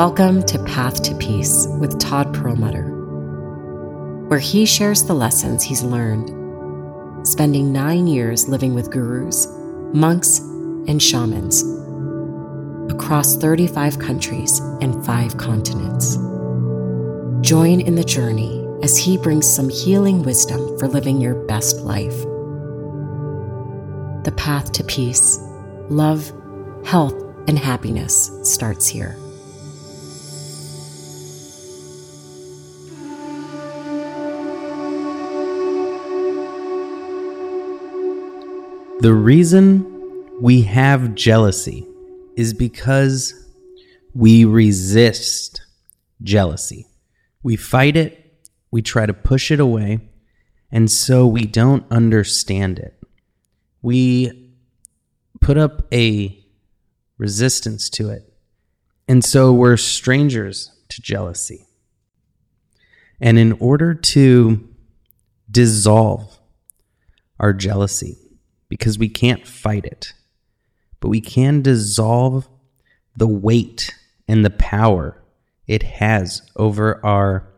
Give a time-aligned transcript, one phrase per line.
[0.00, 2.88] Welcome to Path to Peace with Todd Perlmutter,
[4.28, 9.46] where he shares the lessons he's learned, spending nine years living with gurus,
[9.92, 11.64] monks, and shamans
[12.90, 16.16] across 35 countries and five continents.
[17.46, 22.22] Join in the journey as he brings some healing wisdom for living your best life.
[24.24, 25.38] The path to peace,
[25.90, 26.32] love,
[26.86, 29.14] health, and happiness starts here.
[39.00, 41.86] The reason we have jealousy
[42.36, 43.32] is because
[44.12, 45.62] we resist
[46.22, 46.86] jealousy.
[47.42, 50.00] We fight it, we try to push it away,
[50.70, 52.94] and so we don't understand it.
[53.80, 54.52] We
[55.40, 56.44] put up a
[57.16, 58.30] resistance to it,
[59.08, 61.64] and so we're strangers to jealousy.
[63.18, 64.68] And in order to
[65.50, 66.38] dissolve
[67.38, 68.18] our jealousy,
[68.70, 70.14] because we can't fight it,
[71.00, 72.48] but we can dissolve
[73.14, 73.94] the weight
[74.26, 75.22] and the power
[75.66, 77.52] it has over our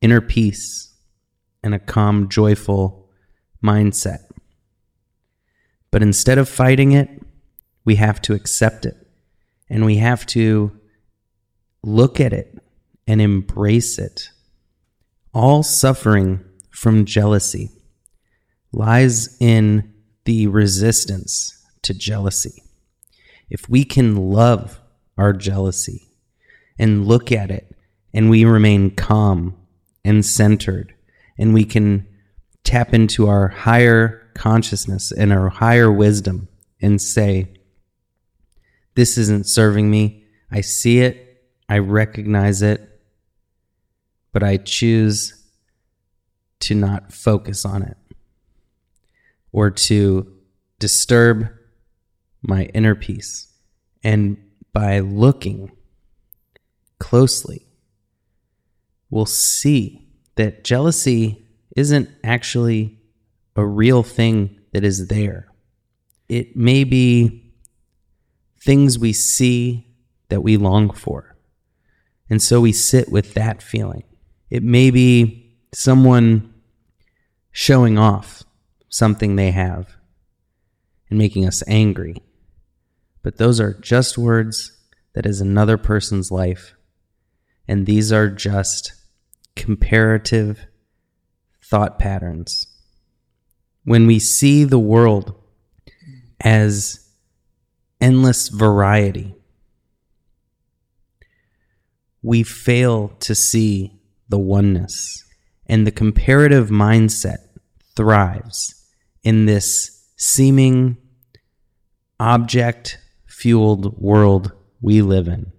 [0.00, 0.94] inner peace
[1.64, 3.10] and a calm, joyful
[3.64, 4.20] mindset.
[5.90, 7.08] But instead of fighting it,
[7.84, 8.94] we have to accept it
[9.70, 10.70] and we have to
[11.82, 12.58] look at it
[13.06, 14.30] and embrace it.
[15.32, 17.70] All suffering from jealousy
[18.72, 19.94] lies in
[20.26, 22.62] the resistance to jealousy.
[23.48, 24.80] If we can love
[25.16, 26.08] our jealousy
[26.78, 27.74] and look at it
[28.12, 29.56] and we remain calm
[30.04, 30.94] and centered
[31.38, 32.06] and we can
[32.64, 36.48] tap into our higher consciousness and our higher wisdom
[36.82, 37.46] and say,
[38.96, 40.24] This isn't serving me.
[40.50, 41.44] I see it.
[41.68, 43.00] I recognize it.
[44.32, 45.40] But I choose
[46.60, 47.96] to not focus on it
[49.56, 50.30] or to
[50.78, 51.48] disturb
[52.42, 53.54] my inner peace.
[54.04, 54.36] And
[54.74, 55.72] by looking
[56.98, 57.66] closely,
[59.08, 63.00] we'll see that jealousy isn't actually
[63.56, 65.48] a real thing that is there.
[66.28, 67.54] It may be
[68.60, 69.86] things we see
[70.28, 71.34] that we long for.
[72.28, 74.04] And so we sit with that feeling.
[74.50, 76.52] It may be someone
[77.52, 78.42] showing off
[78.96, 79.96] something they have
[81.10, 82.22] and making us angry.
[83.22, 84.72] But those are just words
[85.14, 86.74] that is another person's life.
[87.68, 88.94] And these are just
[89.54, 90.66] comparative
[91.62, 92.68] thought patterns.
[93.84, 95.34] When we see the world
[96.40, 97.06] as
[98.00, 99.34] endless variety,
[102.22, 105.22] we fail to see the oneness.
[105.66, 107.38] And the comparative mindset
[107.94, 108.85] thrives
[109.26, 110.96] in this seeming
[112.20, 115.50] object fueled world we live in,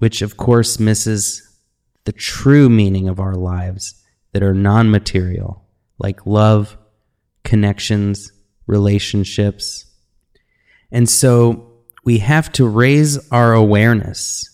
[0.00, 1.60] which of course misses
[2.04, 5.64] the true meaning of our lives that are non material,
[5.98, 6.76] like love,
[7.42, 8.32] connections,
[8.66, 9.86] relationships.
[10.92, 11.72] And so
[12.04, 14.44] we have to raise our awareness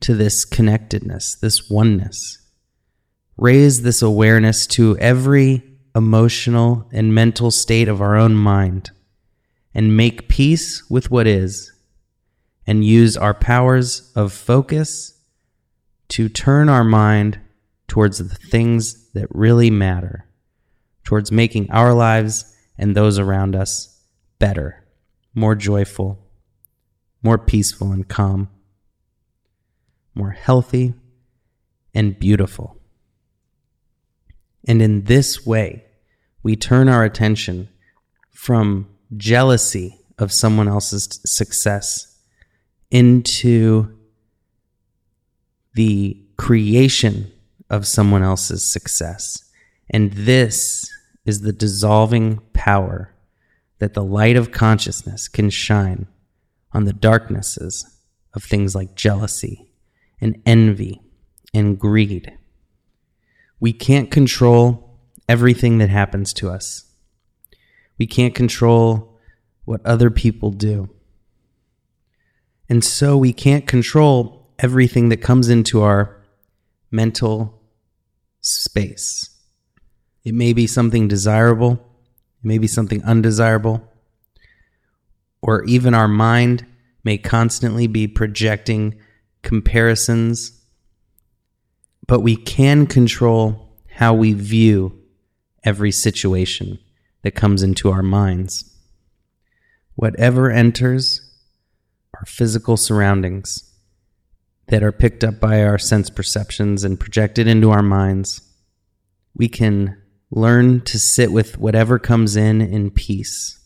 [0.00, 2.38] to this connectedness, this oneness.
[3.36, 8.90] Raise this awareness to every emotional, and mental state of our own mind
[9.74, 11.72] and make peace with what is
[12.66, 15.18] and use our powers of focus
[16.08, 17.38] to turn our mind
[17.88, 20.26] towards the things that really matter,
[21.04, 24.00] towards making our lives and those around us
[24.38, 24.84] better,
[25.34, 26.18] more joyful,
[27.22, 28.48] more peaceful and calm,
[30.14, 30.94] more healthy
[31.94, 32.81] and beautiful.
[34.66, 35.84] And in this way,
[36.42, 37.68] we turn our attention
[38.30, 42.18] from jealousy of someone else's success
[42.90, 43.96] into
[45.74, 47.32] the creation
[47.70, 49.50] of someone else's success.
[49.90, 50.90] And this
[51.24, 53.14] is the dissolving power
[53.78, 56.06] that the light of consciousness can shine
[56.72, 57.98] on the darknesses
[58.34, 59.68] of things like jealousy
[60.20, 61.00] and envy
[61.54, 62.38] and greed.
[63.62, 64.98] We can't control
[65.28, 66.84] everything that happens to us.
[67.96, 69.20] We can't control
[69.64, 70.90] what other people do.
[72.68, 76.20] And so we can't control everything that comes into our
[76.90, 77.62] mental
[78.40, 79.30] space.
[80.24, 83.88] It may be something desirable, it may be something undesirable,
[85.40, 86.66] or even our mind
[87.04, 88.98] may constantly be projecting
[89.42, 90.61] comparisons,
[92.12, 95.00] but we can control how we view
[95.64, 96.78] every situation
[97.22, 98.70] that comes into our minds.
[99.94, 101.22] Whatever enters
[102.12, 103.72] our physical surroundings
[104.66, 108.42] that are picked up by our sense perceptions and projected into our minds,
[109.34, 109.96] we can
[110.30, 113.58] learn to sit with whatever comes in in peace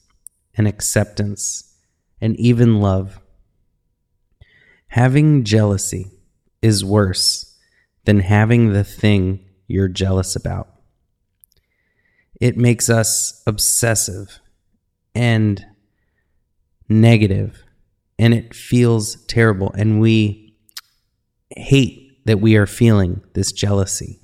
[0.54, 1.74] and acceptance
[2.20, 3.18] and even love.
[4.86, 6.12] Having jealousy
[6.62, 7.45] is worse
[8.06, 10.68] than having the thing you're jealous about.
[12.40, 14.40] It makes us obsessive
[15.14, 15.64] and
[16.88, 17.62] negative,
[18.18, 20.54] and it feels terrible, and we
[21.56, 24.20] hate that we are feeling this jealousy.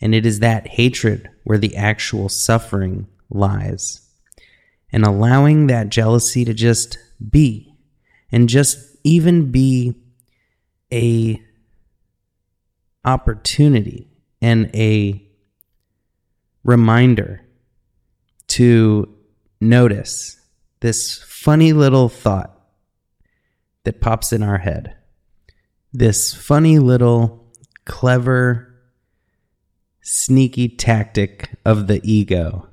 [0.00, 4.06] And it is that hatred where the actual suffering lies.
[4.92, 6.98] And allowing that jealousy to just
[7.30, 7.74] be,
[8.32, 9.94] and just even be
[10.92, 11.40] a
[13.04, 14.08] opportunity
[14.42, 15.22] and a
[16.64, 17.42] reminder
[18.48, 19.08] to
[19.60, 20.40] notice
[20.80, 22.58] this funny little thought
[23.84, 24.96] that pops in our head.
[25.92, 27.46] This funny little
[27.84, 28.74] clever,
[30.02, 32.68] sneaky tactic of the ego.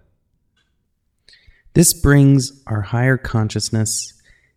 [1.74, 4.14] This brings our higher consciousness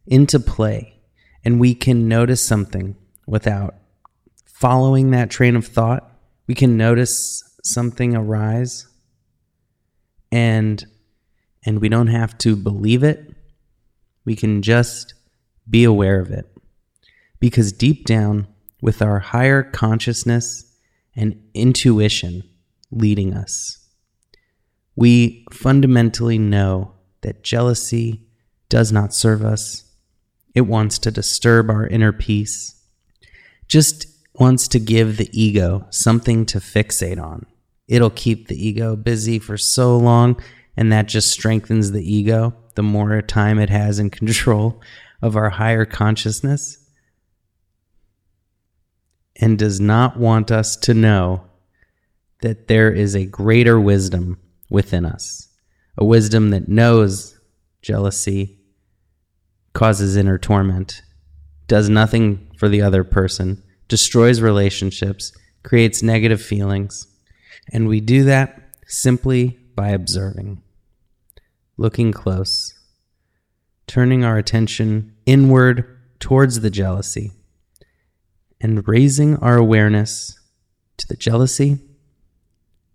[0.07, 1.01] into play,
[1.45, 2.97] and we can notice something
[3.27, 3.75] without
[4.61, 6.07] following that train of thought.
[6.47, 8.87] We can notice something arise
[10.31, 10.85] and
[11.65, 13.35] and we don't have to believe it.
[14.25, 15.15] We can just
[15.69, 16.47] be aware of it.
[17.39, 18.47] Because deep down,
[18.83, 20.65] with our higher consciousness
[21.15, 22.43] and intuition
[22.91, 23.79] leading us,
[24.97, 28.27] we fundamentally know that jealousy
[28.71, 29.85] does not serve us.
[30.55, 32.83] It wants to disturb our inner peace,
[33.69, 34.10] just
[34.41, 37.47] wants to give the ego something to fixate on.
[37.87, 40.41] It'll keep the ego busy for so long
[40.77, 42.55] and that just strengthens the ego.
[42.75, 44.81] The more time it has in control
[45.21, 46.79] of our higher consciousness
[49.37, 51.45] and does not want us to know
[52.41, 54.39] that there is a greater wisdom
[54.71, 55.49] within us,
[55.99, 57.39] a wisdom that knows
[57.83, 58.59] jealousy
[59.75, 61.03] causes inner torment,
[61.67, 65.33] does nothing for the other person, destroys relationships,
[65.63, 67.07] creates negative feelings,
[67.71, 70.63] and we do that simply by observing,
[71.77, 72.73] looking close,
[73.87, 77.33] turning our attention inward towards the jealousy,
[78.61, 80.39] and raising our awareness
[80.97, 81.79] to the jealousy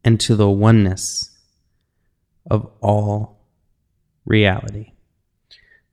[0.03, 1.38] and to the oneness
[2.50, 3.50] of all
[4.25, 4.94] reality,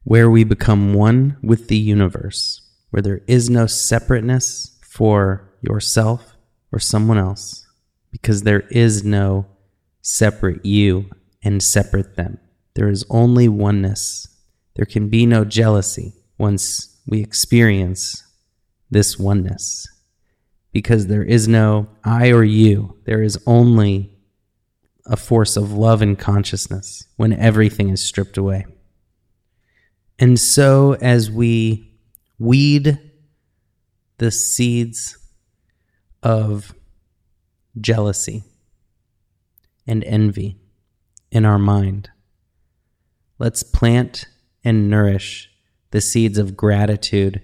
[0.05, 2.61] where we become one with the universe,
[2.91, 6.37] where there is no separateness for yourself
[6.71, 7.67] or someone else
[8.11, 9.47] because there is no
[10.03, 11.09] separate you
[11.43, 12.39] and separate them.
[12.75, 14.29] There is only oneness.
[14.77, 18.23] There can be no jealousy once we experience
[18.91, 19.89] this oneness
[20.73, 22.99] because there is no I or you.
[23.07, 24.19] There is only
[25.07, 28.67] a force of love and consciousness when everything is stripped away.
[30.19, 31.95] And so, as we
[32.39, 32.99] weed
[34.23, 35.19] the seeds
[36.23, 36.77] of
[37.81, 38.45] jealousy,
[39.85, 40.57] and envy
[41.33, 42.09] in our mind.
[43.41, 44.27] Let's plant
[44.63, 45.51] and nourish
[45.91, 47.43] the seeds of gratitude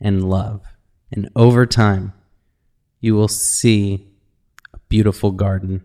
[0.00, 0.62] and love.
[1.12, 2.14] And over time,
[3.00, 4.08] you will see
[4.72, 5.82] a beautiful garden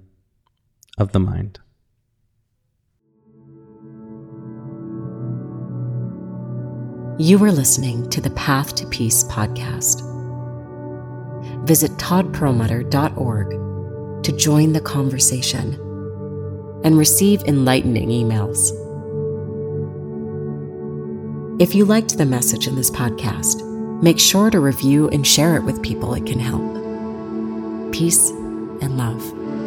[0.98, 1.60] of the mind.
[7.22, 10.06] You are listening to the Path to Peace podcast
[11.66, 15.74] visit toddperlmutter.org to join the conversation
[16.86, 18.72] and receive enlightening emails.
[21.62, 23.66] If you liked the message in this podcast,
[24.02, 27.92] make sure to review and share it with people it can help.
[27.92, 29.59] Peace and love.